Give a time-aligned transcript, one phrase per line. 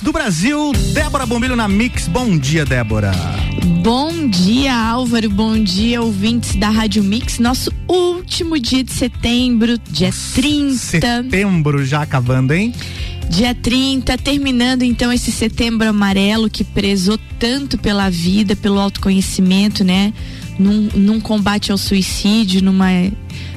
[0.00, 2.08] Mix do Brasil, Débora Bombilho na Mix.
[2.08, 3.12] Bom dia, Débora.
[3.82, 5.28] Bom dia, Álvaro.
[5.30, 7.38] Bom dia, ouvintes da Rádio Mix.
[7.38, 10.76] Nosso último dia de setembro, dia 30.
[10.76, 12.74] Setembro já acabando, hein?
[13.28, 20.12] Dia 30, terminando então esse setembro amarelo que prezou tanto pela vida, pelo autoconhecimento, né?
[20.58, 22.90] Num, num combate ao suicídio, numa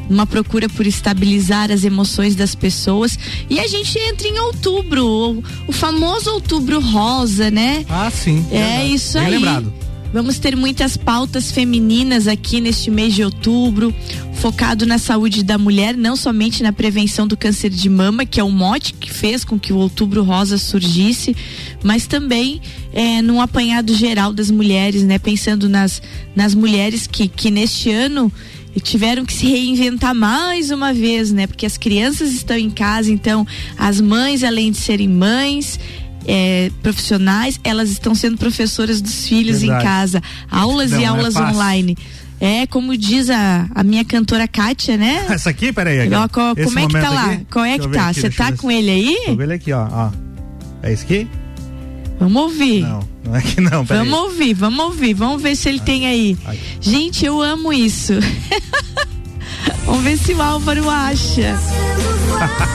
[0.10, 3.18] uma procura por estabilizar as emoções das pessoas.
[3.50, 7.86] E a gente entra em outubro, o, o famoso outubro rosa, né?
[7.90, 8.46] Ah, sim.
[8.52, 8.94] É verdade.
[8.94, 9.32] isso Bem aí.
[9.34, 9.74] Lembrado.
[10.14, 13.92] Vamos ter muitas pautas femininas aqui neste mês de outubro,
[14.36, 18.44] focado na saúde da mulher, não somente na prevenção do câncer de mama, que é
[18.44, 21.36] o mote que fez com que o outubro rosa surgisse,
[21.84, 22.62] mas também
[22.94, 25.18] é, num apanhado geral das mulheres, né?
[25.18, 26.00] Pensando nas,
[26.36, 28.32] nas mulheres que, que neste ano
[28.76, 31.48] e tiveram que se reinventar mais uma vez, né?
[31.48, 33.46] Porque as crianças estão em casa, então
[33.78, 35.80] as mães, além de serem mães,
[36.26, 39.82] é, profissionais, elas estão sendo professoras dos filhos Verdade.
[39.82, 41.98] em casa, aulas Não, e é aulas é online.
[42.40, 45.26] É, como diz a, a minha cantora Kátia, né?
[45.30, 46.12] Essa aqui, peraí.
[46.14, 47.26] Ó, qual, como é que tá lá?
[47.26, 47.48] Aqui?
[47.50, 48.12] Qual é que tá?
[48.12, 49.06] Você tá com ele aí?
[49.06, 50.12] Deixa eu ver ele aqui, ó, ó.
[50.82, 51.28] É esse aqui?
[52.24, 52.84] Vamos ouvir.
[52.84, 54.08] Não, não é que não, peraí.
[54.08, 56.38] Vamos ouvir, vamos ouvir, vamos ver se ele tem aí.
[56.46, 56.58] Ai.
[56.80, 58.14] Gente, eu amo isso.
[59.86, 61.60] vamos ver se o Álvaro acha.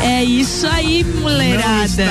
[0.02, 2.04] é isso aí, mulherada.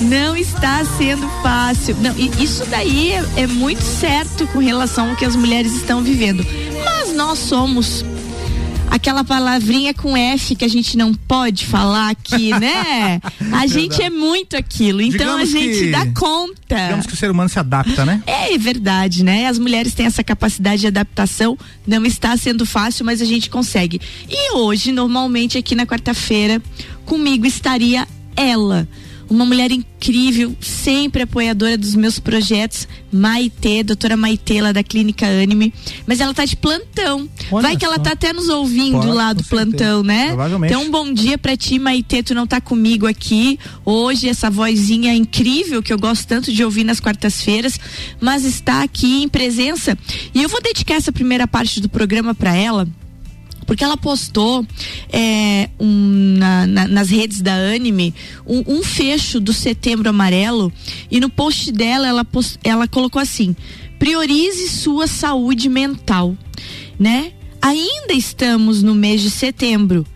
[0.00, 1.96] Não está sendo fácil.
[2.00, 6.44] Não, isso daí é, é muito certo com relação ao que as mulheres estão vivendo.
[6.84, 8.04] Mas nós somos
[8.90, 13.20] aquela palavrinha com F que a gente não pode falar aqui, né?
[13.52, 16.76] A gente é muito aquilo, então digamos a gente que, dá conta.
[16.76, 18.22] Digamos que o ser humano se adapta, né?
[18.26, 19.46] É verdade, né?
[19.46, 24.00] As mulheres têm essa capacidade de adaptação, não está sendo fácil, mas a gente consegue.
[24.28, 26.62] E hoje, normalmente aqui na quarta-feira,
[27.04, 28.06] comigo estaria
[28.36, 28.88] ela
[29.28, 35.72] uma mulher incrível, sempre apoiadora dos meus projetos, Maitê, doutora Maitê, lá da Clínica Anime.
[36.06, 37.28] Mas ela tá de plantão.
[37.50, 37.92] Olha Vai que só.
[37.92, 40.36] ela tá até nos ouvindo Pode, lá do plantão, né?
[40.66, 42.22] Então, um bom dia pra ti, Maitê.
[42.22, 46.84] Tu não tá comigo aqui hoje, essa vozinha incrível que eu gosto tanto de ouvir
[46.84, 47.78] nas quartas-feiras,
[48.20, 49.96] mas está aqui em presença.
[50.34, 52.88] E eu vou dedicar essa primeira parte do programa para ela
[53.64, 54.66] porque ela postou
[55.12, 58.14] é, um, na, na, nas redes da Anime
[58.46, 60.72] um, um, fecho do Setembro Amarelo
[61.10, 63.56] e no post dela ela, post, ela colocou assim:
[63.98, 66.36] priorize sua saúde mental,
[66.98, 67.32] né?
[67.60, 70.06] Ainda estamos no mês de setembro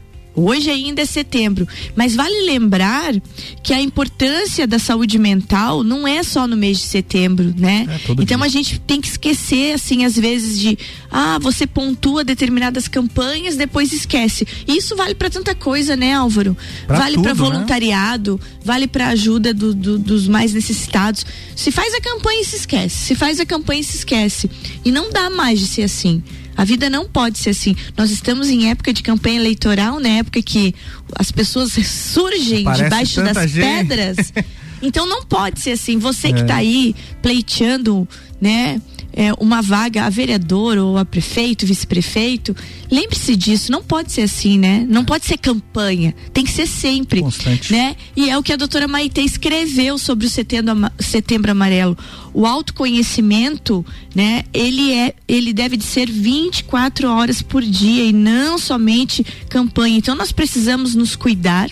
[0.40, 1.66] Hoje ainda é setembro,
[1.96, 3.14] mas vale lembrar
[3.62, 7.86] que a importância da saúde mental não é só no mês de setembro, né?
[7.88, 8.46] É, então dia.
[8.46, 10.78] a gente tem que esquecer, assim, às vezes de,
[11.10, 14.46] ah, você pontua determinadas campanhas, depois esquece.
[14.66, 16.56] Isso vale para tanta coisa, né, Álvaro?
[16.86, 17.34] Pra vale para né?
[17.34, 18.60] voluntariado, né?
[18.64, 21.26] vale para ajuda do, do, dos mais necessitados.
[21.56, 24.50] Se faz a campanha e se esquece, se faz a campanha e se esquece.
[24.84, 26.22] E não dá mais de ser assim.
[26.58, 27.76] A vida não pode ser assim.
[27.96, 30.18] Nós estamos em época de campanha eleitoral, na né?
[30.18, 30.74] época que
[31.14, 33.64] as pessoas surgem Parece debaixo das gente.
[33.64, 34.32] pedras.
[34.82, 35.98] Então não pode ser assim.
[35.98, 36.58] Você que está é.
[36.58, 38.08] aí pleiteando,
[38.40, 38.80] né?
[39.18, 42.54] é, uma vaga a vereador ou a prefeito, vice-prefeito,
[42.88, 44.86] lembre-se disso, não pode ser assim, né?
[44.88, 47.72] Não pode ser campanha, tem que ser sempre, Constante.
[47.72, 47.96] né?
[48.14, 51.98] E é o que a doutora Maite escreveu sobre o setembro, setembro amarelo.
[52.32, 53.84] O autoconhecimento,
[54.14, 54.44] né?
[54.54, 59.96] Ele é, ele deve de ser 24 horas por dia e não somente campanha.
[59.96, 61.68] Então nós precisamos nos cuidar,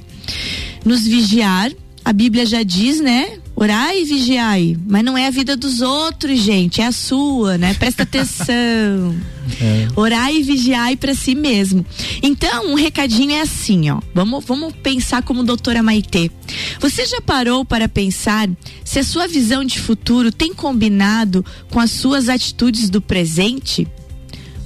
[0.84, 1.70] nos vigiar.
[2.06, 3.36] A Bíblia já diz, né?
[3.56, 7.74] Orai e vigiai, mas não é a vida dos outros, gente, é a sua, né?
[7.74, 8.46] Presta atenção.
[9.60, 9.88] é.
[9.96, 11.84] Orai e vigiai para si mesmo.
[12.22, 13.98] Então, um recadinho é assim, ó.
[14.14, 16.30] Vamos, vamos pensar como doutora Maitê.
[16.78, 18.48] Você já parou para pensar
[18.84, 23.84] se a sua visão de futuro tem combinado com as suas atitudes do presente?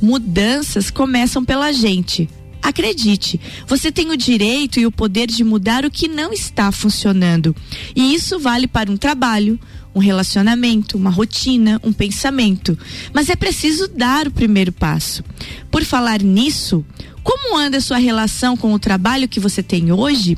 [0.02, 2.28] Mudanças começam pela gente
[2.62, 7.54] Acredite, você tem o direito e o poder de mudar o que não está funcionando.
[7.96, 9.58] E isso vale para um trabalho,
[9.94, 12.78] um relacionamento, uma rotina, um pensamento.
[13.12, 15.24] Mas é preciso dar o primeiro passo.
[15.70, 16.84] Por falar nisso,
[17.22, 20.36] como anda a sua relação com o trabalho que você tem hoje?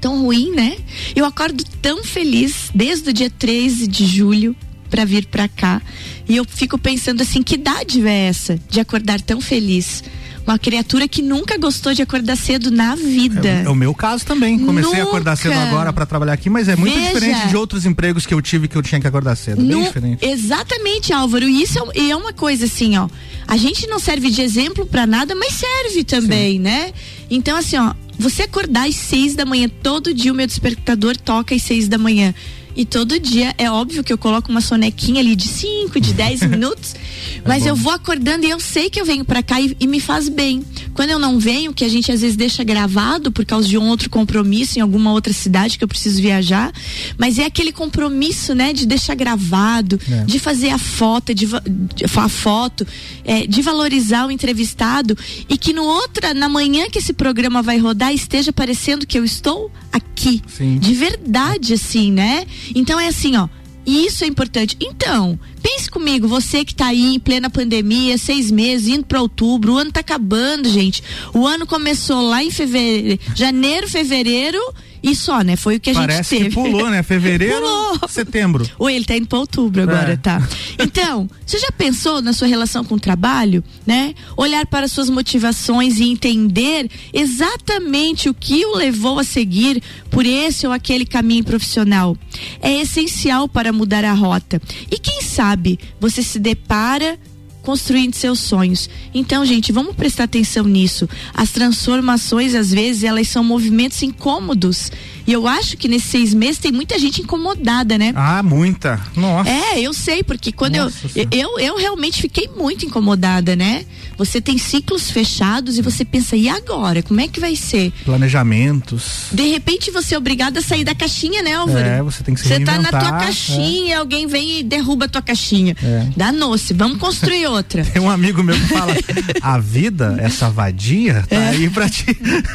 [0.00, 0.78] tão ruim, né?
[1.14, 4.56] Eu acordo tão feliz desde o dia 13 de julho
[4.88, 5.80] para vir para cá.
[6.28, 10.02] E eu fico pensando assim, que idade é essa de acordar tão feliz?
[10.46, 13.48] Uma criatura que nunca gostou de acordar cedo na vida.
[13.48, 14.58] É, é o meu caso também.
[14.58, 15.02] Comecei nunca.
[15.02, 17.06] a acordar cedo agora para trabalhar aqui, mas é muito Veja.
[17.06, 19.62] diferente de outros empregos que eu tive que eu tinha que acordar cedo.
[19.62, 20.24] Bem diferente.
[20.24, 21.48] Exatamente, Álvaro.
[21.48, 23.08] E isso é, é, uma coisa assim, ó.
[23.46, 26.60] A gente não serve de exemplo para nada, mas serve também, Sim.
[26.60, 26.92] né?
[27.30, 31.54] Então, assim, ó, você acordar às seis da manhã, todo dia o meu despertador toca
[31.54, 32.34] às seis da manhã.
[32.80, 36.44] E todo dia, é óbvio que eu coloco uma sonequinha ali de 5, de 10
[36.48, 39.60] minutos, é mas é eu vou acordando e eu sei que eu venho para cá
[39.60, 40.64] e, e, me faz bem.
[40.94, 43.86] Quando eu não venho, que a gente às vezes deixa gravado por causa de um
[43.86, 46.72] outro compromisso em alguma outra cidade que eu preciso viajar,
[47.18, 50.24] mas é aquele compromisso, né, de deixar gravado, é.
[50.24, 51.48] de fazer a foto, de,
[51.94, 52.86] de a foto,
[53.26, 55.18] é, de valorizar o entrevistado
[55.50, 59.24] e que no outra, na manhã que esse programa vai rodar, esteja parecendo que eu
[59.24, 60.42] estou aqui.
[60.46, 60.78] Sim.
[60.78, 62.46] De verdade, assim, né?
[62.74, 63.48] Então é assim, ó.
[63.86, 64.76] Isso é importante.
[64.78, 69.72] Então, pense comigo, você que está aí em plena pandemia, seis meses, indo para outubro,
[69.72, 71.02] o ano está acabando, gente.
[71.34, 74.58] O ano começou lá em fevereiro, janeiro, fevereiro
[75.02, 75.56] e só, né?
[75.56, 76.54] Foi o que a Parece gente teve.
[76.54, 77.02] Parece que pulou, né?
[77.02, 78.08] Fevereiro, pulou.
[78.08, 78.68] setembro.
[78.78, 80.16] Ou ele tá indo para outubro agora, é.
[80.16, 80.46] tá?
[80.78, 84.14] Então, você já pensou na sua relação com o trabalho, né?
[84.36, 90.66] Olhar para suas motivações e entender exatamente o que o levou a seguir por esse
[90.66, 92.16] ou aquele caminho profissional.
[92.60, 94.60] É essencial para mudar a rota.
[94.90, 97.18] E quem sabe você se depara
[97.62, 98.88] construindo seus sonhos.
[99.14, 101.08] Então, gente, vamos prestar atenção nisso.
[101.34, 104.90] As transformações, às vezes, elas são movimentos incômodos.
[105.26, 108.12] E eu acho que nesses seis meses tem muita gente incomodada, né?
[108.16, 109.00] Ah, muita.
[109.14, 109.48] Nossa.
[109.48, 110.90] É, eu sei, porque quando eu,
[111.30, 113.84] eu, eu realmente fiquei muito incomodada, né?
[114.20, 117.02] Você tem ciclos fechados e você pensa, e agora?
[117.02, 117.90] Como é que vai ser?
[118.04, 119.28] Planejamentos.
[119.32, 121.78] De repente você é obrigado a sair da caixinha, né, Álvaro?
[121.78, 123.96] É, você tem que se Você tá na tua caixinha, é.
[123.96, 125.74] alguém vem e derruba a tua caixinha.
[125.82, 126.08] É.
[126.14, 127.82] Danou-se, vamos construir outra.
[127.90, 128.92] Tem um amigo meu que fala,
[129.40, 131.48] a vida, essa vadia, tá é.
[131.48, 132.04] aí pra ti.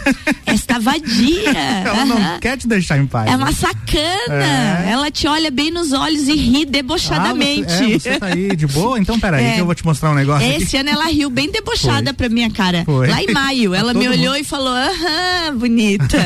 [0.45, 1.49] Esta vadia.
[1.49, 3.29] Ela não quer te deixar em paz.
[3.29, 4.85] É uma sacana.
[4.85, 4.91] É.
[4.91, 7.73] Ela te olha bem nos olhos e ri debochadamente.
[7.73, 8.99] Ah, você, é, você tá aí de boa?
[8.99, 9.53] Então peraí é.
[9.55, 10.77] que eu vou te mostrar um negócio Esse aqui.
[10.77, 12.13] ano ela riu bem debochada Foi.
[12.13, 12.83] pra minha cara.
[12.85, 13.07] Foi.
[13.07, 14.41] Lá em maio, ela me olhou mundo.
[14.41, 16.17] e falou: aham, bonita.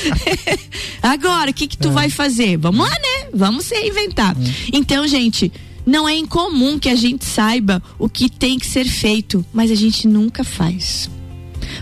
[1.02, 1.92] Agora, o que que tu é.
[1.92, 2.56] vai fazer?
[2.56, 3.28] Vamos lá, né?
[3.32, 4.36] Vamos se reinventar.
[4.36, 4.44] Hum.
[4.72, 5.52] Então, gente,
[5.86, 9.74] não é incomum que a gente saiba o que tem que ser feito, mas a
[9.74, 11.10] gente nunca faz.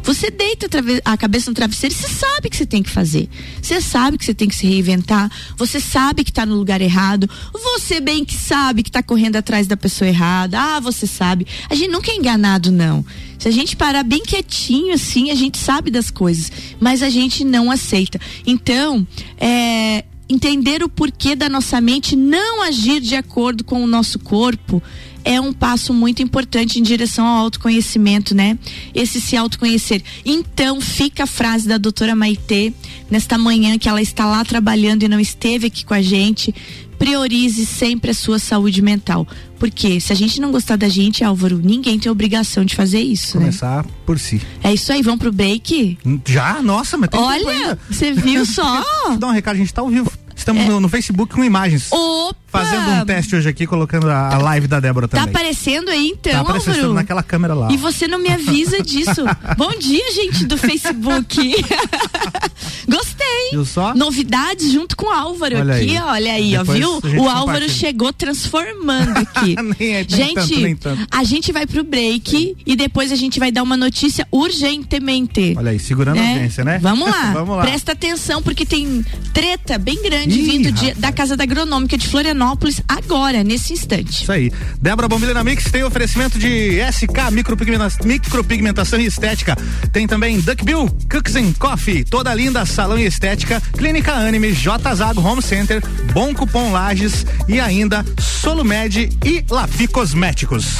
[0.03, 0.69] Você deita
[1.05, 3.29] a cabeça no travesseiro e você sabe que você tem que fazer.
[3.61, 5.31] Você sabe que você tem que se reinventar.
[5.57, 7.29] Você sabe que está no lugar errado.
[7.53, 10.59] Você bem que sabe que está correndo atrás da pessoa errada.
[10.61, 11.47] Ah, você sabe.
[11.69, 13.05] A gente nunca é enganado, não.
[13.39, 17.45] Se a gente parar bem quietinho assim, a gente sabe das coisas, mas a gente
[17.45, 18.21] não aceita.
[18.47, 19.07] Então,
[19.37, 24.83] é, entender o porquê da nossa mente não agir de acordo com o nosso corpo
[25.25, 28.59] é um passo muito importante em direção ao autoconhecimento, né?
[28.95, 30.03] Esse se autoconhecer.
[30.25, 32.73] Então, fica a frase da doutora Maitê,
[33.11, 36.55] nesta manhã que ela está lá trabalhando e não esteve aqui com a gente.
[36.99, 39.27] Priorize sempre a sua saúde mental.
[39.59, 43.39] Porque se a gente não gostar da gente, Álvaro, ninguém tem obrigação de fazer isso.
[43.39, 43.47] Né?
[43.47, 43.91] Começar né?
[44.05, 44.41] por si.
[44.63, 45.99] É isso aí, vamos pro bake?
[46.27, 46.61] Já?
[46.63, 48.85] Nossa, mas tem Olha, você viu só?
[49.19, 50.11] Dar um recado, a gente tá ao vivo.
[50.35, 50.69] Estamos é.
[50.69, 51.93] no, no, Facebook com imagens.
[51.93, 52.42] Opa!
[52.53, 55.33] Fazendo um teste hoje aqui, colocando a, a live da Débora tá também.
[55.33, 56.93] Tá aparecendo aí então, Tá aparecendo Álvaro.
[56.93, 57.73] naquela câmera lá.
[57.73, 59.25] E você não me avisa disso.
[59.57, 61.37] Bom dia, gente do Facebook.
[62.87, 63.51] Gostei.
[63.53, 63.95] Viu só?
[63.95, 66.03] Novidades junto com o Álvaro olha aqui, aí.
[66.03, 67.01] olha aí, ó, viu?
[67.23, 69.57] O Álvaro chegou transformando aqui.
[69.79, 71.07] nem é, nem gente, nem tanto.
[71.11, 75.55] a gente vai pro break e depois a gente vai dar uma notícia urgentemente.
[75.57, 76.79] Olha aí, segurando a audiência, né?
[76.83, 77.33] Vamos lá.
[77.33, 77.63] Vamos lá.
[77.63, 82.07] Presta atenção porque tem treta bem grande Ih, vindo de, da Casa da Agronômica de
[82.07, 82.42] Florianópolis
[82.89, 84.23] agora, nesse instante.
[84.23, 84.53] Isso aí.
[84.81, 89.57] Débora Bombilha na Mix tem oferecimento de SK micropigmentação, micropigmentação e estética.
[89.93, 94.95] Tem também Duck Bill, Cooks and Coffee, toda linda salão e estética, Clínica Anime, J
[94.95, 95.83] Zago Home Center,
[96.13, 100.79] Bom Cupom Lages e ainda Solumed e Lafi Cosméticos.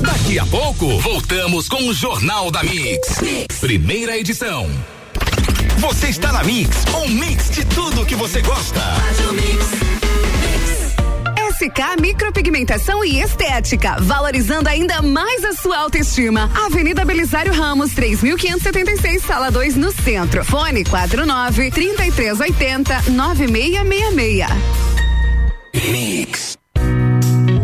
[0.00, 3.18] Daqui a pouco voltamos com o Jornal da mix.
[3.60, 4.68] Primeira edição.
[5.78, 8.80] Você está na Mix, um mix de tudo que você gosta.
[11.60, 16.50] SK Micropigmentação e Estética, valorizando ainda mais a sua autoestima.
[16.54, 20.42] Avenida Belisário Ramos, 3576, sala 2, no centro.
[20.42, 24.48] Fone 49 3380 9666.
[25.92, 26.56] Mix.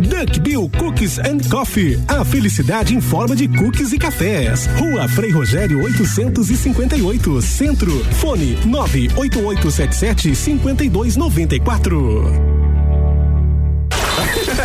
[0.02, 1.98] Duck Bill Cookies Cookies and Coffee.
[2.06, 4.66] A felicidade em forma de cookies e cafés.
[4.78, 8.04] Rua Frei Rogério 858, Centro.
[8.16, 12.65] Fone 98877 5294.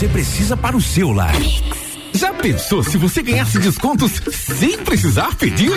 [0.00, 1.34] Você precisa para o seu lar.
[2.14, 5.72] Já pensou se você ganhasse descontos sem precisar pedir?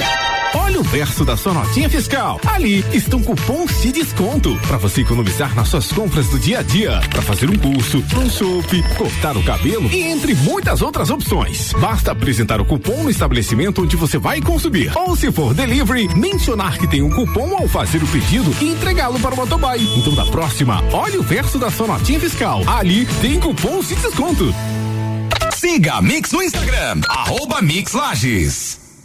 [0.56, 2.40] Olha o verso da sua notinha fiscal.
[2.46, 7.02] Ali estão cupons de desconto para você economizar nas suas compras do dia a dia,
[7.10, 11.74] para fazer um curso, um chope, cortar o cabelo e entre muitas outras opções.
[11.74, 14.92] Basta apresentar o cupom no estabelecimento onde você vai consumir.
[14.96, 19.20] Ou se for delivery, mencionar que tem um cupom ao fazer o pedido e entregá-lo
[19.20, 19.80] para o motoboy.
[19.98, 22.62] Então da próxima, olha o verso da sua notinha fiscal.
[22.68, 24.54] Ali tem cupons de desconto.
[25.56, 28.83] Siga a Mix no Instagram, arroba Mix Lages.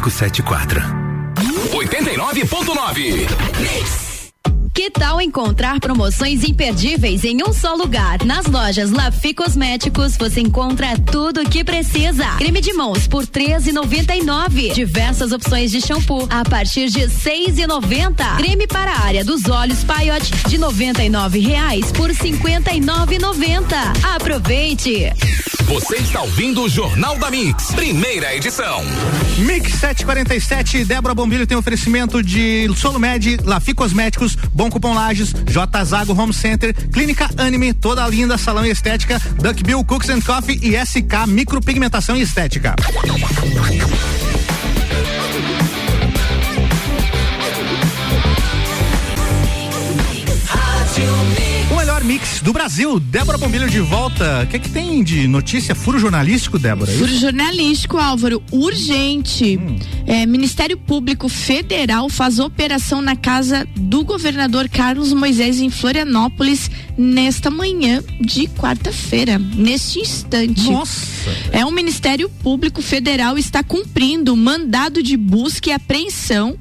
[0.00, 0.82] 574.
[1.72, 4.09] 89.9.
[4.90, 8.24] Que tal encontrar promoções imperdíveis em um só lugar?
[8.24, 12.24] Nas lojas Lafi Cosméticos você encontra tudo o que precisa.
[12.38, 14.74] Creme de mãos por 13,99.
[14.74, 18.36] Diversas opções de shampoo a partir de 6,90.
[18.38, 23.62] Creme para a área dos olhos Paiote de R$ reais por 59,90.
[24.16, 25.12] Aproveite.
[25.70, 28.82] Você está ouvindo o Jornal da Mix, primeira edição.
[29.38, 35.66] Mix 747, Débora Bombilho tem oferecimento de Solumed, Lafi Cosméticos, Bom Cupom Lages, J
[36.16, 41.26] Home Center, Clínica Anime, toda linda, salão estética, Duck Bill Cooks and Coffee e SK
[41.28, 42.74] Micropigmentação e Estética.
[52.42, 52.98] Do Brasil.
[52.98, 54.42] Débora Bombilho de volta.
[54.44, 55.74] O que é que tem de notícia?
[55.74, 56.90] Furo jornalístico, Débora?
[56.90, 58.42] Furo jornalístico, Álvaro.
[58.50, 59.58] Urgente.
[59.58, 59.78] Hum.
[60.06, 67.50] É, Ministério Público Federal faz operação na casa do governador Carlos Moisés em Florianópolis nesta
[67.50, 70.70] manhã de quarta-feira, neste instante.
[70.70, 71.06] Nossa.
[71.52, 76.58] É o Ministério Público Federal está cumprindo mandado de busca e apreensão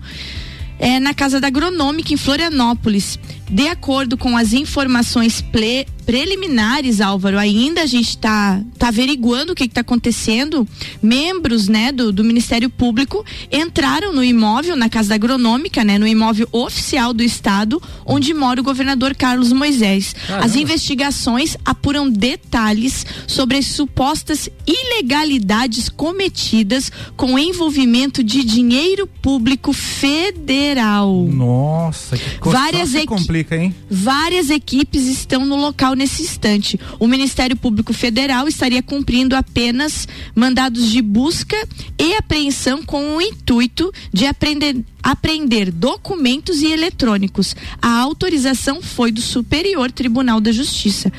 [0.79, 3.19] é, na casa da Agronômica em Florianópolis.
[3.49, 9.55] De acordo com as informações ple, preliminares, Álvaro, ainda a gente está tá averiguando o
[9.55, 10.67] que está acontecendo.
[11.01, 16.47] Membros, né, do, do Ministério Público entraram no imóvel, na Casa Agronômica, né, no imóvel
[16.51, 20.15] oficial do Estado, onde mora o governador Carlos Moisés.
[20.25, 20.45] Caramba.
[20.47, 31.27] As investigações apuram detalhes sobre as supostas ilegalidades cometidas com envolvimento de dinheiro público federal.
[31.31, 33.05] Nossa, que Várias se
[33.55, 33.75] hein?
[33.89, 36.79] Várias equipes estão no local nesse instante.
[36.99, 41.55] O Ministério Público Federal estaria cumprindo apenas mandados de busca
[41.97, 47.55] e apreensão com o intuito de aprender, apreender documentos e eletrônicos.
[47.81, 51.11] A autorização foi do Superior Tribunal da Justiça.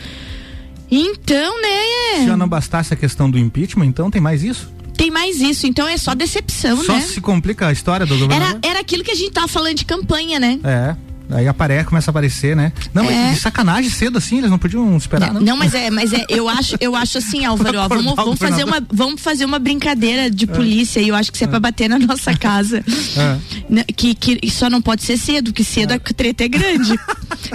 [0.90, 2.20] Então, né?
[2.20, 4.68] Se já não bastasse a questão do impeachment, então tem mais isso?
[5.00, 7.00] tem mais isso, então é só decepção, só né?
[7.00, 8.60] Só se complica a história do governador.
[8.62, 10.60] Era, era aquilo que a gente tava falando de campanha, né?
[10.62, 10.94] É.
[11.32, 12.72] Aí aparece, começa a aparecer, né?
[12.92, 13.26] Não, É.
[13.26, 15.40] mas de sacanagem cedo assim, eles não podiam esperar, não?
[15.40, 18.64] Não, mas é, mas é, eu acho, eu acho assim, Álvaro, ó, vamos, vamos fazer
[18.64, 21.88] uma, vamos fazer uma brincadeira de polícia e eu acho que isso é pra bater
[21.88, 22.84] na nossa casa.
[23.16, 23.38] É.
[23.68, 26.98] Né, Que, que só não pode ser cedo, que cedo a treta é grande.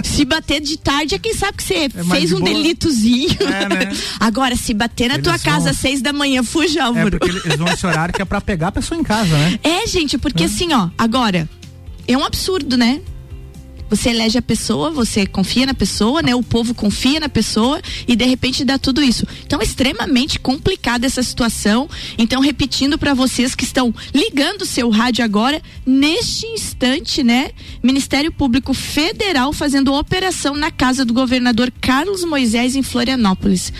[0.04, 2.50] se bater de tarde é quem sabe que você mais fez de um boa.
[2.52, 3.36] delitozinho.
[3.40, 3.92] É, né?
[4.20, 7.18] Agora, se bater na Eles tua casa vão- às seis da manhã, fuja, É Álvaro.
[7.18, 9.58] porque eles vão esse horário que é pra pegar a pessoa em casa, né?
[9.64, 11.48] É, gente, porque assim, ó, agora,
[12.08, 13.00] é um absurdo, né?
[13.88, 16.34] Você elege a pessoa, você confia na pessoa, né?
[16.34, 19.26] O povo confia na pessoa e de repente dá tudo isso.
[19.44, 21.88] Então é extremamente complicada essa situação.
[22.18, 27.50] Então, repetindo para vocês que estão ligando o seu rádio agora, neste instante, né?
[27.82, 33.72] Ministério Público Federal fazendo operação na casa do governador Carlos Moisés em Florianópolis.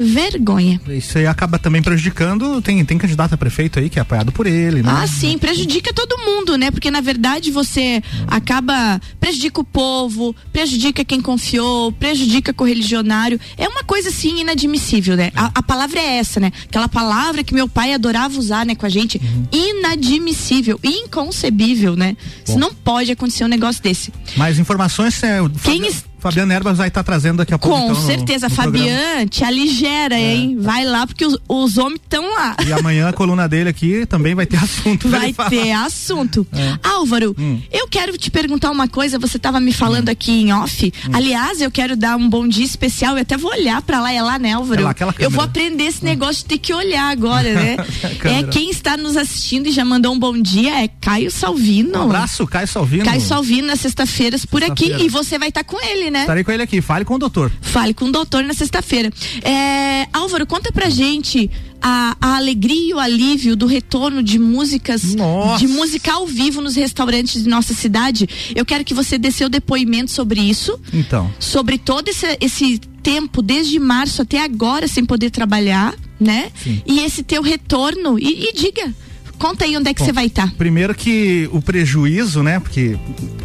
[0.00, 0.80] Vergonha.
[0.88, 2.62] Isso aí acaba também prejudicando.
[2.62, 4.90] Tem, tem candidato a prefeito aí que é apoiado por ele, né?
[4.90, 6.70] Ah, sim, prejudica todo mundo, né?
[6.70, 13.38] Porque na verdade você acaba prejudica o povo, prejudica quem confiou, prejudica correligionário.
[13.58, 15.30] É uma coisa assim inadmissível, né?
[15.36, 16.50] A, a palavra é essa, né?
[16.64, 19.20] Aquela palavra que meu pai adorava usar, né, com a gente,
[19.52, 22.16] inadmissível, inconcebível, né?
[22.46, 24.12] Isso não pode acontecer um negócio desse.
[24.36, 25.84] Mais informações, é, o Quem
[26.20, 27.76] Fabiano Erbas vai estar trazendo daqui a pouco.
[27.76, 28.52] Com então, no- certeza, no.
[28.52, 28.56] É.
[28.56, 30.56] Fabian, te aligera, hein?
[30.60, 32.56] Vai lá porque os, os homens estão lá.
[32.66, 35.08] E amanhã a coluna dele aqui também vai ter assunto.
[35.08, 36.46] Vai ter assunto.
[36.82, 37.60] Álvaro, Hum.
[37.72, 40.92] eu quero te perguntar uma coisa, você estava me falando aqui em off.
[41.06, 41.10] Hum.
[41.12, 44.22] Aliás, eu quero dar um bom dia especial, eu até vou olhar pra lá, é
[44.22, 44.80] lá, né, Álvaro?
[44.80, 47.76] É lá, aquela eu vou aprender esse negócio de ter que olhar agora, né?
[48.24, 51.98] É quem está nos assistindo e já mandou um bom dia é Caio Salvino.
[51.98, 53.04] Um abraço, Caio Salvino.
[53.04, 56.20] Caio Salvino nas sextas-feiras por aqui e você vai estar com ele, né?
[56.20, 56.80] Estarei com ele aqui.
[56.80, 57.50] Fale com o doutor.
[57.60, 59.10] Fale com o doutor na sexta-feira.
[59.42, 61.50] É, Álvaro, conta pra gente
[61.80, 65.58] a, a alegria e o alívio do retorno de músicas, Nossa.
[65.64, 68.28] de música ao vivo nos restaurantes de nossa cidade.
[68.54, 71.30] Eu quero que você dê seu depoimento sobre isso, Então.
[71.38, 76.50] sobre todo esse, esse tempo, desde março até agora, sem poder trabalhar, né?
[76.62, 76.82] Sim.
[76.86, 78.18] E esse teu retorno.
[78.18, 78.92] E, e diga,
[79.40, 80.52] conta aí onde é que você vai estar.
[80.52, 82.60] Primeiro que o prejuízo, né?
[82.60, 82.98] Porque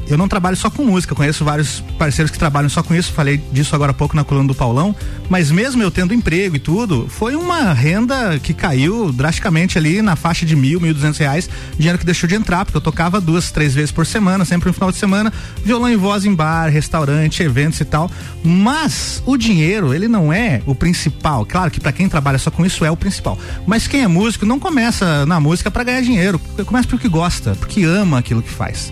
[0.09, 3.37] eu não trabalho só com música, conheço vários parceiros que trabalham só com isso, falei
[3.51, 4.93] disso agora há pouco na coluna do Paulão,
[5.29, 10.17] mas mesmo eu tendo emprego e tudo, foi uma renda que caiu drasticamente ali na
[10.17, 13.21] faixa de mil, mil e duzentos reais, dinheiro que deixou de entrar, porque eu tocava
[13.21, 15.31] duas, três vezes por semana, sempre no final de semana,
[15.63, 18.11] violão em voz em bar, restaurante, eventos e tal,
[18.43, 22.65] mas o dinheiro, ele não é o principal, claro que para quem trabalha só com
[22.65, 26.39] isso é o principal, mas quem é músico não começa na música para ganhar dinheiro,
[26.65, 28.91] começa porque gosta, porque ama aquilo que faz.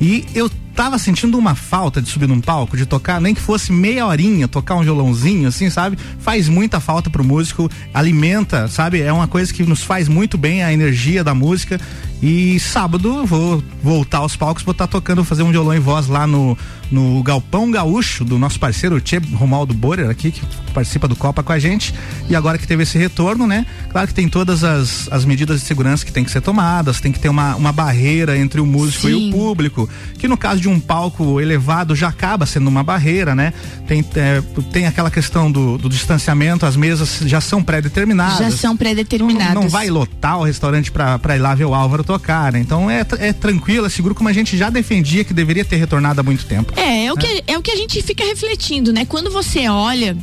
[0.00, 3.70] E eu tava sentindo uma falta de subir num palco, de tocar, nem que fosse
[3.72, 5.98] meia horinha, tocar um violãozinho, assim, sabe?
[6.18, 9.00] Faz muita falta pro músico, alimenta, sabe?
[9.00, 11.80] É uma coisa que nos faz muito bem a energia da música.
[12.22, 15.80] E sábado eu vou voltar aos palcos, vou estar tocando, vou fazer um violão e
[15.80, 16.56] voz lá no,
[16.88, 20.40] no Galpão Gaúcho, do nosso parceiro Tchê Romaldo Borer aqui, que
[20.72, 21.92] participa do Copa com a gente.
[22.28, 23.66] E agora que teve esse retorno, né?
[23.90, 27.10] Claro que tem todas as, as medidas de segurança que tem que ser tomadas, tem
[27.10, 29.30] que ter uma, uma barreira entre o músico e Sim.
[29.30, 33.52] o público, que no caso de um palco elevado já acaba sendo uma barreira, né?
[33.88, 38.38] Tem, é, tem aquela questão do, do distanciamento, as mesas já são pré-determinadas.
[38.38, 39.54] Já são pré-determinadas.
[39.54, 42.60] Não, não vai lotar o restaurante pra ir lá ver o Álvaro tocar, né?
[42.60, 46.20] Então é, é tranquilo, é seguro como a gente já defendia que deveria ter retornado
[46.20, 46.72] há muito tempo.
[46.76, 49.04] É, é o, que, é o que a gente fica refletindo, né?
[49.04, 50.16] Quando você olha.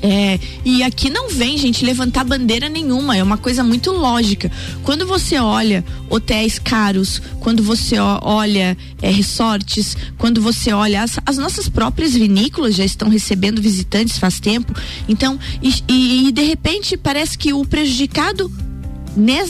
[0.00, 4.48] É, e aqui não vem, gente, levantar bandeira nenhuma, é uma coisa muito lógica.
[4.84, 11.36] Quando você olha hotéis caros, quando você olha é, resorts, quando você olha as, as
[11.36, 14.72] nossas próprias vinícolas já estão recebendo visitantes faz tempo.
[15.08, 18.48] Então, e, e- e de repente parece que o prejudicado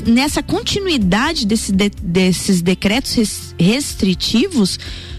[0.06, 4.78] nessa continuidade desse de- desses decretos res- restritivos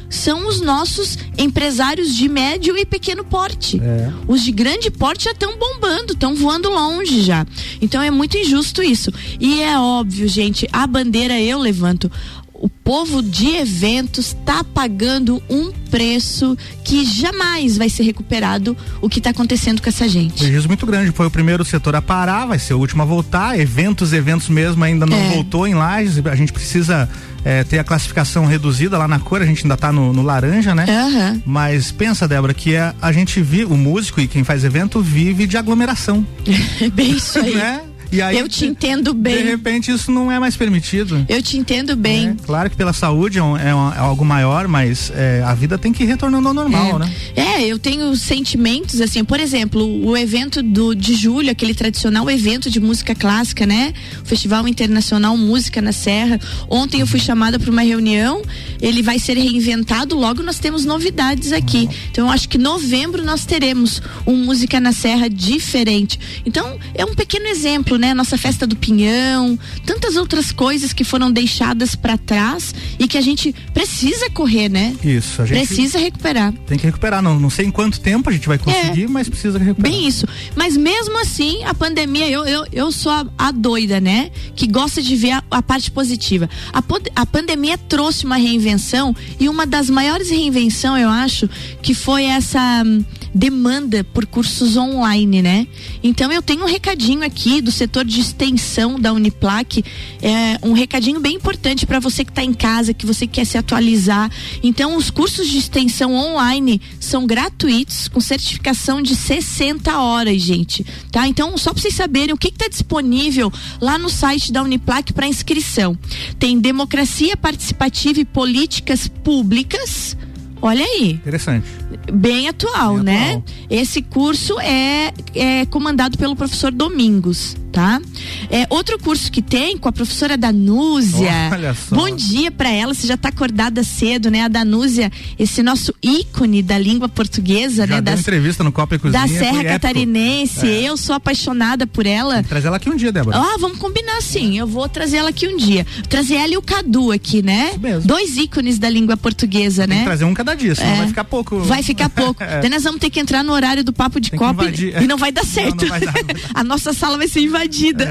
[0.09, 3.79] são os nossos empresários de médio e pequeno porte.
[4.27, 7.45] Os de grande porte já estão bombando, estão voando longe já.
[7.79, 9.11] Então é muito injusto isso.
[9.39, 12.11] E é óbvio, gente, a bandeira eu levanto.
[12.61, 19.19] O povo de eventos está pagando um preço que jamais vai ser recuperado o que
[19.19, 20.39] está acontecendo com essa gente.
[20.39, 21.11] Prejuízo muito grande.
[21.13, 23.57] Foi o primeiro setor a parar, vai ser o último a voltar.
[23.57, 25.29] Eventos, eventos mesmo ainda não É.
[25.29, 26.25] voltou em Lages.
[26.25, 27.09] A gente precisa
[27.45, 30.75] é, ter a classificação reduzida lá na cor, a gente ainda tá no, no laranja,
[30.75, 30.85] né?
[30.89, 31.41] Aham.
[31.45, 35.47] Mas pensa, Débora, que a, a gente vive, o músico e quem faz evento vive
[35.47, 36.25] de aglomeração.
[36.81, 37.55] É bem isso aí.
[37.55, 37.81] né?
[38.11, 39.37] E aí, Eu te entendo bem.
[39.37, 41.25] De repente isso não é mais permitido.
[41.29, 42.29] Eu te entendo bem.
[42.29, 45.53] É, claro que pela saúde é, um- é um- é algo maior, mas é, a
[45.53, 46.99] vida tem que ir retornando ao normal, é.
[47.05, 47.13] né?
[47.35, 52.69] É, eu tenho sentimentos, assim, por exemplo, o evento do, de julho, aquele tradicional evento
[52.69, 53.93] de música clássica, né?
[54.23, 56.39] O Festival Internacional Música na Serra.
[56.69, 58.41] Ontem eu fui chamada para uma reunião,
[58.81, 61.87] ele vai ser reinventado, logo nós temos novidades aqui.
[62.11, 66.19] Então eu acho que novembro nós teremos um Música na Serra diferente.
[66.45, 68.13] Então, é um pequeno exemplo, né?
[68.13, 73.21] Nossa festa do Pinhão, tantas outras coisas que foram deixadas para trás e que a
[73.21, 74.95] gente precisa correr, né?
[75.03, 76.53] Isso, a gente Precisa recuperar.
[76.65, 77.21] tem que recuperar.
[77.21, 79.91] Não, não sei em quanto tempo a gente vai conseguir, mas precisa recuperar.
[79.91, 79.97] É.
[79.97, 80.25] Bem isso.
[80.55, 84.31] Mas mesmo assim, a pandemia, eu, eu, eu sou a, a doida, né?
[84.55, 86.49] Que gosta de ver a, a parte positiva.
[86.71, 86.81] A,
[87.15, 91.49] a pandemia trouxe uma reinvenção e uma das maiores reinvenções, eu acho,
[91.81, 95.67] que foi essa hum, demanda por cursos online, né?
[96.03, 99.83] Então eu tenho um recadinho aqui do setor de extensão da Uniplac,
[100.21, 103.57] é, um recadinho bem importante para você que está em casa, que você quer se
[103.57, 104.31] atualizar.
[104.61, 111.27] Então os cursos de extensão online são gratuitos com certificação de 60 horas, gente, tá?
[111.27, 115.27] Então só para vocês saberem o que está disponível lá no site da Uniplac para
[115.27, 115.97] inscrição.
[116.37, 120.15] Tem democracia participativa e políticas públicas.
[120.61, 121.65] Olha aí Interessante.
[122.11, 123.27] bem atual, Bem né?
[123.29, 123.43] atual.
[123.69, 128.01] Esse curso é, é comandado pelo professor Domingos, tá?
[128.49, 131.49] É outro curso que tem com a professora Danúzia.
[131.51, 131.95] Olha só.
[131.95, 134.41] Bom dia pra ela, você já tá acordada cedo, né?
[134.43, 138.01] A Danúzia, esse nosso ícone da língua portuguesa, Já né?
[138.01, 139.21] deu Das, entrevista no Copa e Cozinha.
[139.21, 139.63] da foi Serra.
[139.63, 140.67] Catarinense.
[140.67, 140.81] É.
[140.89, 142.43] Eu sou apaixonada por ela.
[142.43, 143.37] Traz ela aqui um dia, Débora.
[143.37, 144.57] Ah, vamos combinar sim.
[144.57, 145.85] Eu vou trazer ela aqui um dia.
[146.09, 147.71] Trazer ela e o Cadu aqui, né?
[148.03, 150.03] Dois ícones da língua portuguesa, Tem né?
[150.03, 150.97] trazer um cada dia, senão É.
[150.97, 151.59] vai ficar pouco.
[151.59, 152.43] Vai ficar pouco.
[152.49, 152.67] É.
[152.69, 155.17] Nós vamos ter que entrar no horário do papo de Tem copa e, e não
[155.17, 155.85] vai dar certo.
[155.85, 156.13] Não, não vai dar,
[156.53, 158.09] A nossa sala vai ser invadida.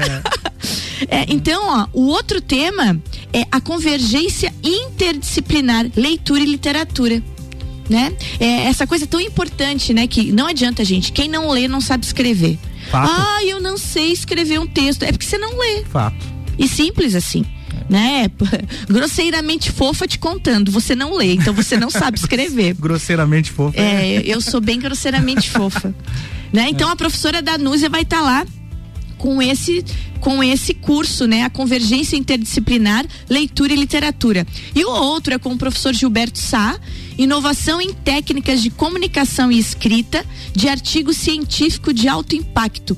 [1.07, 2.99] É, então, ó, o outro tema
[3.33, 7.21] é a convergência interdisciplinar, leitura e literatura.
[7.89, 8.13] Né?
[8.39, 10.05] É essa coisa tão importante, né?
[10.05, 11.11] Que não adianta, gente.
[11.11, 12.59] Quem não lê não sabe escrever.
[12.91, 13.09] Fato.
[13.11, 15.01] Ah, eu não sei escrever um texto.
[15.03, 15.83] É porque você não lê.
[15.85, 16.15] Fato.
[16.57, 17.43] E simples assim.
[17.89, 18.29] Né?
[18.87, 20.71] Grosseiramente fofa te contando.
[20.71, 22.75] Você não lê, então você não sabe escrever.
[22.75, 23.79] Grosseiramente fofo.
[23.79, 25.93] É, eu sou bem grosseiramente fofa.
[26.51, 26.67] Né?
[26.67, 28.43] Então a professora Danúzia vai estar lá
[29.19, 29.85] com esse
[30.19, 34.45] com esse curso, né, a convergência interdisciplinar, leitura e literatura.
[34.75, 36.77] E o outro é com o professor Gilberto Sá,
[37.17, 42.97] inovação em técnicas de comunicação e escrita de artigo científico de alto impacto.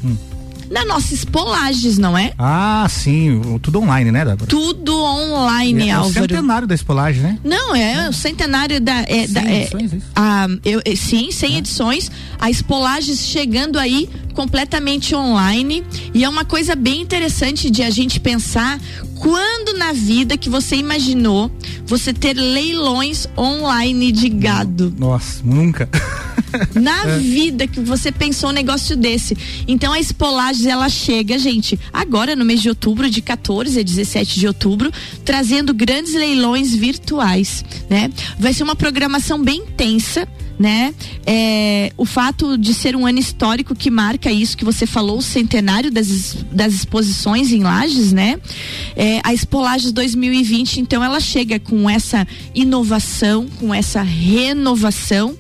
[0.74, 2.34] na nossa Espolages, não é?
[2.38, 3.40] Ah, sim.
[3.46, 4.48] o- Tudo online, né, Débora?
[4.50, 6.14] Tudo online, é, é o Álvaro.
[6.22, 7.40] centenário da espolagem, né?
[7.44, 9.02] Não, é o centenário da.
[9.08, 10.06] É, da é, edições, isso?
[10.16, 12.12] a, eu, é, sim, 100 edições.
[12.40, 15.84] A Espolages chegando aí completamente online.
[16.14, 18.80] E é uma coisa bem interessante de a gente pensar
[19.16, 21.50] quando na vida que você imaginou
[21.86, 24.94] você ter leilões online de gado.
[24.98, 25.88] Nossa, nunca.
[26.76, 27.18] Na É.
[27.18, 29.36] vida que você pensou um negócio desse.
[29.68, 34.40] Então a Espolages ela chega, gente, agora no mês de outubro, de 14 a 17
[34.40, 34.92] de outubro,
[35.26, 38.10] trazendo grandes leilões virtuais, né?
[38.38, 40.28] Vai ser uma programação bem intensa.
[40.64, 40.96] Né?
[41.26, 45.22] É, o fato de ser um ano histórico que marca isso que você falou, o
[45.22, 48.40] centenário das, das exposições em Lages, né?
[48.96, 55.38] É, a Expo Lages 2020, então, ela chega com essa inovação, com essa renovação,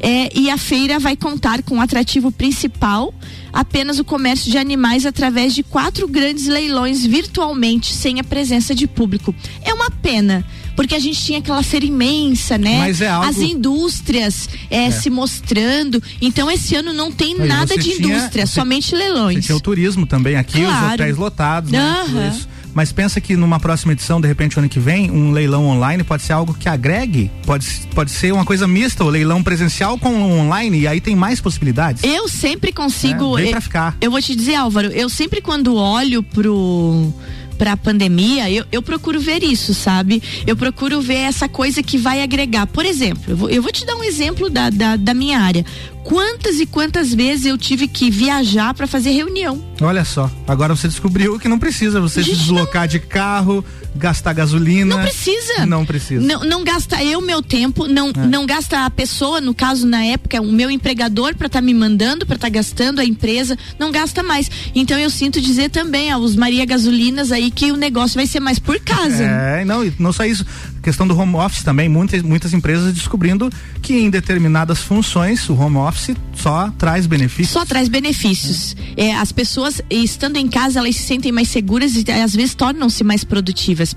[0.00, 3.14] é, e a feira vai contar com o atrativo principal
[3.52, 8.88] apenas o comércio de animais através de quatro grandes leilões virtualmente, sem a presença de
[8.88, 9.32] público.
[9.62, 10.44] É uma pena.
[10.76, 12.78] Porque a gente tinha aquela feira imensa, né?
[12.78, 14.90] Mas é algo- As indústrias é, É.
[14.90, 16.02] se mostrando.
[16.20, 19.44] Então, esse ano não tem Mas nada você de tinha- indústria, você- somente Você leilões.
[19.44, 20.94] tinha o turismo também aqui, os Claro.
[20.94, 22.02] hotéis lotados, né?
[22.06, 22.48] Tudo isso.
[22.74, 26.24] Mas pensa que numa próxima edição, de repente, ano que vem, um leilão online pode
[26.24, 30.38] ser algo que agregue, pode, pode ser uma coisa mista, o leilão presencial com o
[30.40, 32.02] online, e aí tem mais possibilidades.
[32.02, 33.38] Eu sempre consigo.
[33.38, 33.96] É, eu, pra ficar.
[34.00, 37.14] eu vou te dizer, Álvaro, eu sempre quando olho pro
[37.54, 40.22] pra pandemia, eu, eu procuro ver isso, sabe?
[40.46, 42.66] Eu procuro ver essa coisa que vai agregar.
[42.66, 45.64] Por exemplo, eu vou, eu vou te dar um exemplo da, da, da minha área.
[46.04, 49.60] Quantas e quantas vezes eu tive que viajar para fazer reunião.
[49.80, 53.64] Olha só, agora você descobriu que não precisa você se deslocar de carro,
[53.96, 54.94] gastar gasolina.
[54.96, 55.66] Não precisa.
[55.66, 56.24] Não precisa.
[56.24, 58.26] Não, não gasta eu meu tempo, não, É.
[58.26, 62.26] não gasta a pessoa, no caso na época, o meu empregador para estar me mandando,
[62.26, 64.50] para estar gastando a empresa, não gasta mais.
[64.74, 68.58] Então eu sinto dizer também aos Maria Gasolinas aí que o negócio vai ser mais
[68.58, 69.24] por casa.
[69.24, 70.44] É, não, não só isso.
[70.84, 75.78] Questão do home office também, muitas, muitas empresas descobrindo que em determinadas funções o home
[75.78, 77.48] office só traz benefícios.
[77.48, 78.76] Só traz benefícios.
[78.94, 83.02] É, as pessoas, estando em casa, elas se sentem mais seguras e às vezes tornam-se
[83.02, 83.96] mais produtivas.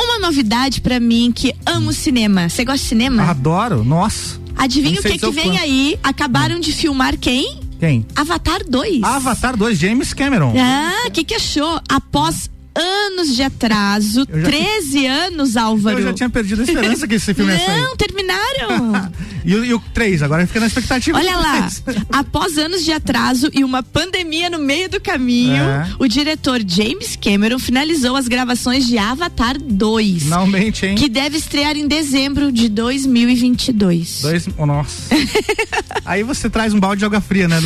[0.00, 2.48] Uma novidade pra mim que amo cinema.
[2.48, 3.24] Você gosta de cinema?
[3.24, 4.40] Adoro, nossa.
[4.56, 5.98] Adivinha o que, que vem aí?
[6.04, 7.58] Acabaram de filmar quem?
[7.80, 8.06] Quem?
[8.14, 9.02] Avatar 2.
[9.02, 10.54] Avatar 2, James Cameron.
[10.56, 11.80] Ah, o que, que achou?
[11.88, 15.98] Após anos de atraso, Eu já 13 anos, Álvaro.
[15.98, 17.80] Eu já tinha perdido a esperança que esse filme ia sair.
[17.80, 19.12] Não, terminaram.
[19.44, 21.18] E, o- e o 3, agora fica na expectativa.
[21.18, 21.68] Olha lá,
[22.12, 25.90] após anos de atraso e uma pandemia no meio do caminho, É.
[25.98, 30.22] o diretor James Cameron finalizou as gravações de Avatar 2.
[30.22, 30.94] Finalmente, hein?
[30.94, 34.20] Que deve estrear em dezembro de 2022.
[34.22, 35.12] Dois, oh, nossa.
[36.06, 37.58] Aí você traz um balde de água fria, né?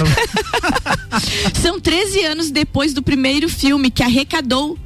[1.61, 4.79] São 13 anos depois do primeiro filme que arrecadou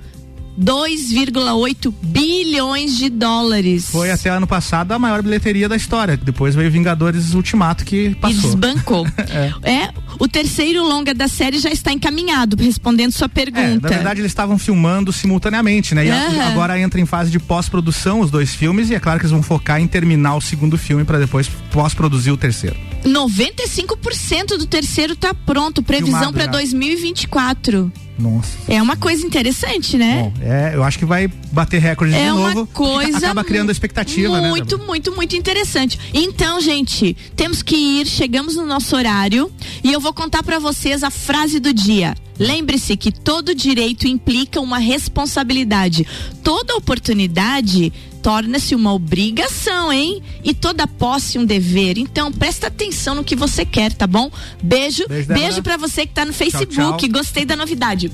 [0.61, 3.89] 2,8 bilhões de dólares.
[3.91, 6.17] Foi até ano passado a maior bilheteria da história.
[6.17, 8.41] Depois veio Vingadores Ultimato que E passou.
[8.43, 9.07] desbancou.
[9.63, 9.91] é.
[10.19, 13.81] O terceiro longa da série já está encaminhado, respondendo sua É, pergunta.
[13.83, 16.07] na verdade eles estavam filmando simultaneamente, né?
[16.07, 16.43] E Aham.
[16.49, 19.43] agora entra em fase de pós-produção os dois filmes e é claro que eles vão
[19.43, 22.77] focar em terminar o segundo filme para depois pós-produzir o terceiro.
[23.05, 26.51] 95% do terceiro tá pronto, previsão para já.
[26.51, 27.91] 2024.
[28.19, 28.51] Nossa.
[28.69, 30.25] É uma coisa interessante, né?
[30.25, 32.67] Bom, é, eu acho que vai bater recorde de É uma novo.
[32.67, 34.49] coisa Acaba criando expectativa, né?
[34.51, 35.99] muito, muito, muito interessante.
[36.13, 39.51] Então, gente, temos que ir, chegamos no nosso horário
[39.83, 42.15] e eu vou contar pra vocês a frase do dia.
[42.39, 46.07] Lembre-se que todo direito implica uma responsabilidade.
[46.43, 50.23] Toda oportunidade torna-se uma obrigação, hein?
[50.43, 51.99] E toda posse um dever.
[51.99, 54.31] Então, presta atenção no que você quer, tá bom?
[54.63, 56.75] Beijo, Beijo, beijo, pra você que tá no Facebook.
[56.75, 57.09] tchau.
[57.11, 58.11] Gostei da novidade.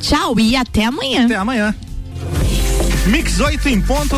[0.00, 1.24] Tchau e até amanhã.
[1.24, 1.74] Até amanhã.
[3.06, 4.16] Mix 8 em ponto.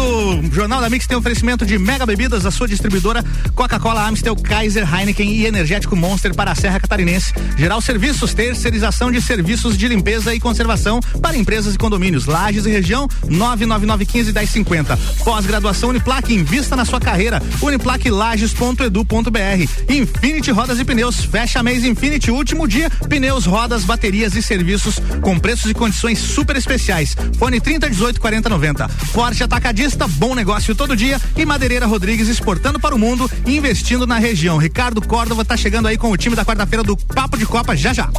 [0.52, 5.32] Jornal da Mix tem oferecimento de mega bebidas, a sua distribuidora Coca-Cola, Amstel, Kaiser, Heineken
[5.32, 7.32] e Energético Monster para a Serra Catarinense.
[7.56, 12.26] Geral Serviços, terceirização de serviços de limpeza e conservação para empresas e condomínios.
[12.26, 14.96] Lages e região, 99915 1050.
[15.24, 17.40] Pós-graduação Uniplac, invista na sua carreira.
[17.62, 19.68] Uniplaclages.edu.br.
[19.88, 22.90] Infinity Rodas e Pneus, fecha mês Infinity, último dia.
[23.08, 27.16] Pneus, rodas, baterias e serviços com preços e condições super especiais.
[27.38, 28.79] Fone 30 18 40 90.
[28.88, 31.20] Forte Atacadista, bom negócio todo dia.
[31.36, 34.58] E Madeireira Rodrigues exportando para o mundo e investindo na região.
[34.58, 37.92] Ricardo Córdova tá chegando aí com o time da quarta-feira do Papo de Copa já
[37.92, 38.10] já.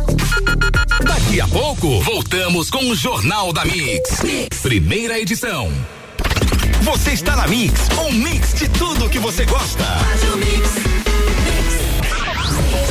[1.04, 4.21] Daqui a pouco, voltamos com o Jornal da mix.
[4.62, 5.71] Primeira edição.
[6.82, 9.86] Você está na Mix, um mix de tudo que você gosta.